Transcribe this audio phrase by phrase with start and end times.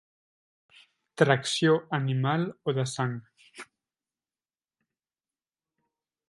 [1.21, 3.13] Tracció animal o de sang.